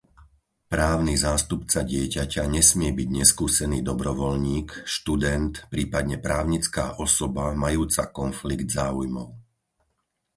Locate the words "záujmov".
8.77-9.27